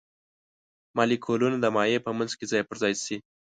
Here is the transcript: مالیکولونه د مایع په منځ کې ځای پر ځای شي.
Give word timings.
مالیکولونه 0.97 1.57
د 1.59 1.65
مایع 1.75 1.99
په 2.05 2.11
منځ 2.17 2.31
کې 2.37 2.45
ځای 2.51 2.61
پر 2.69 2.75
ځای 2.81 2.93
شي. 3.05 3.17